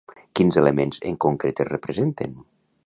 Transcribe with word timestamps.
Quins 0.37 0.57
elements 0.61 1.03
en 1.11 1.19
concret 1.27 1.63
es 1.67 1.71
representen? 1.73 2.37